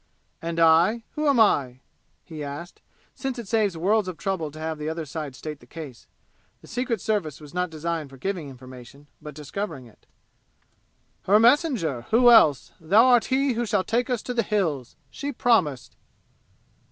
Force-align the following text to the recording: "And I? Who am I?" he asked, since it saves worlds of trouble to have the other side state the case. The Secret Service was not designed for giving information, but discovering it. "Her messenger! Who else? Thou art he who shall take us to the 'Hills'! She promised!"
"And 0.41 0.59
I? 0.59 1.03
Who 1.11 1.27
am 1.27 1.39
I?" 1.39 1.81
he 2.25 2.43
asked, 2.43 2.81
since 3.13 3.37
it 3.37 3.47
saves 3.47 3.77
worlds 3.77 4.07
of 4.07 4.17
trouble 4.17 4.49
to 4.49 4.57
have 4.57 4.79
the 4.79 4.89
other 4.89 5.05
side 5.05 5.35
state 5.35 5.59
the 5.59 5.67
case. 5.67 6.07
The 6.61 6.67
Secret 6.67 6.99
Service 6.99 7.39
was 7.39 7.53
not 7.53 7.69
designed 7.69 8.09
for 8.09 8.17
giving 8.17 8.49
information, 8.49 9.05
but 9.21 9.35
discovering 9.35 9.85
it. 9.85 10.07
"Her 11.25 11.39
messenger! 11.39 12.07
Who 12.09 12.31
else? 12.31 12.71
Thou 12.79 13.05
art 13.05 13.25
he 13.25 13.53
who 13.53 13.63
shall 13.63 13.83
take 13.83 14.09
us 14.09 14.23
to 14.23 14.33
the 14.33 14.41
'Hills'! 14.41 14.95
She 15.11 15.31
promised!" 15.31 15.95